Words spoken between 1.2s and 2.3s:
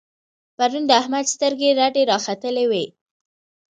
سترګې رډې را